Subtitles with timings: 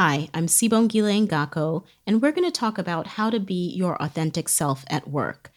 [0.00, 4.00] Hi, I'm Sibon Sibongile Ngako, and we're going to talk about how to be your
[4.00, 5.50] authentic self at work.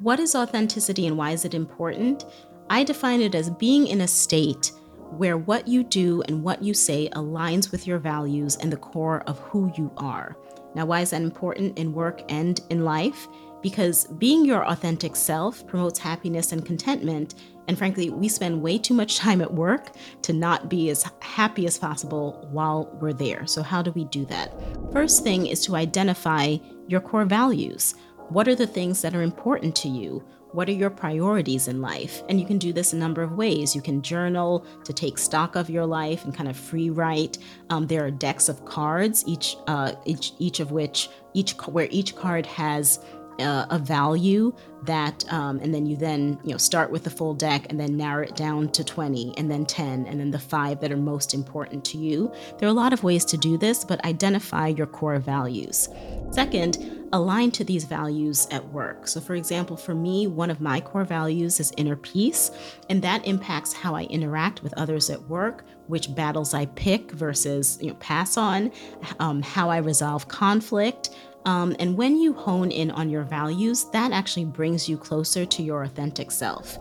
[0.00, 2.26] What is authenticity and why is it important?
[2.68, 4.70] I define it as being in a state
[5.16, 9.22] where what you do and what you say aligns with your values and the core
[9.22, 10.36] of who you are.
[10.74, 13.28] Now, why is that important in work and in life?
[13.62, 17.34] Because being your authentic self promotes happiness and contentment.
[17.68, 19.90] And frankly, we spend way too much time at work
[20.22, 23.46] to not be as happy as possible while we're there.
[23.46, 24.52] So, how do we do that?
[24.92, 26.56] First thing is to identify
[26.88, 27.94] your core values.
[28.30, 30.24] What are the things that are important to you?
[30.52, 32.24] What are your priorities in life?
[32.28, 33.76] And you can do this a number of ways.
[33.76, 37.38] You can journal to take stock of your life and kind of free write.
[37.70, 42.16] Um, there are decks of cards, each uh, each each of which each where each
[42.16, 42.98] card has
[43.38, 44.52] uh, a value
[44.84, 47.96] that um, and then you then you know start with the full deck and then
[47.96, 51.34] narrow it down to 20 and then 10 and then the five that are most
[51.34, 54.86] important to you there are a lot of ways to do this but identify your
[54.86, 55.88] core values
[56.30, 59.08] second align to these values at work.
[59.08, 62.50] So, for example, for me, one of my core values is inner peace,
[62.88, 67.78] and that impacts how I interact with others at work, which battles I pick versus
[67.80, 68.70] you know, pass on,
[69.18, 71.10] um, how I resolve conflict.
[71.44, 75.62] Um, and when you hone in on your values, that actually brings you closer to
[75.62, 76.78] your authentic self.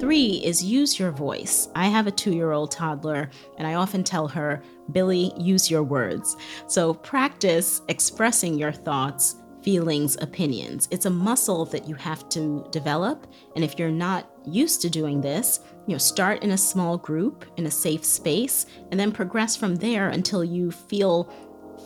[0.00, 1.68] Three is use your voice.
[1.76, 5.84] I have a two year old toddler, and I often tell her, Billy, use your
[5.84, 6.36] words.
[6.66, 10.88] So practice expressing your thoughts feelings, opinions.
[10.90, 13.26] It's a muscle that you have to develop.
[13.54, 17.44] And if you're not used to doing this, you know, start in a small group
[17.56, 21.32] in a safe space and then progress from there until you feel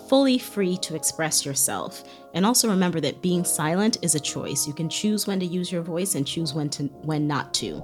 [0.08, 2.04] fully free to express yourself.
[2.34, 4.66] And also remember that being silent is a choice.
[4.66, 7.82] You can choose when to use your voice and choose when to when not to.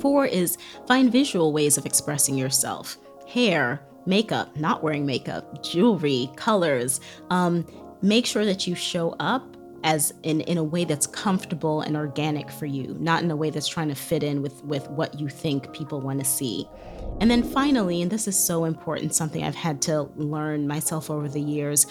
[0.00, 2.96] 4 is find visual ways of expressing yourself.
[3.28, 7.66] Hair, makeup, not wearing makeup, jewelry, colors, um,
[8.02, 12.50] make sure that you show up as in, in a way that's comfortable and organic
[12.50, 15.28] for you, not in a way that's trying to fit in with, with what you
[15.28, 16.66] think people want to see.
[17.20, 21.28] And then finally, and this is so important, something I've had to learn myself over
[21.28, 21.86] the years,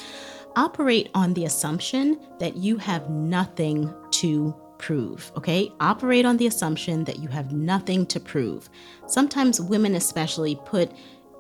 [0.56, 5.72] operate on the assumption that you have nothing to prove, okay?
[5.80, 8.70] Operate on the assumption that you have nothing to prove.
[9.06, 10.92] Sometimes women, especially, put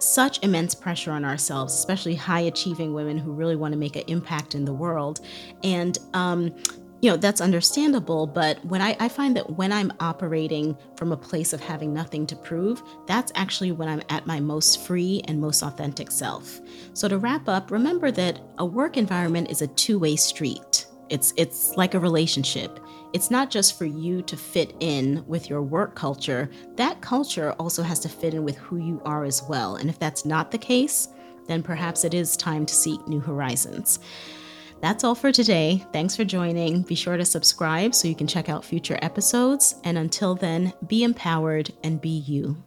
[0.04, 4.04] such immense pressure on ourselves, especially high achieving women who really want to make an
[4.08, 5.22] impact in the world.
[5.64, 6.54] And, um,
[7.02, 8.26] you know, that's understandable.
[8.26, 12.26] But when I, I find that when I'm operating from a place of having nothing
[12.28, 16.62] to prove, that's actually when I'm at my most free and most authentic self.
[16.94, 20.73] So to wrap up, remember that a work environment is a two way street.
[21.14, 22.80] It's, it's like a relationship
[23.14, 27.84] it's not just for you to fit in with your work culture, that culture also
[27.84, 29.76] has to fit in with who you are as well.
[29.76, 31.10] And if that's not the case,
[31.46, 34.00] then perhaps it is time to seek new horizons.
[34.82, 35.86] That's all for today.
[35.94, 36.82] Thanks for joining.
[36.82, 39.76] Be sure to subscribe so you can check out future episodes.
[39.84, 42.64] And until then, be empowered and be you.